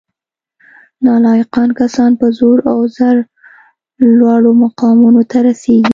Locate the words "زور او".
2.37-2.79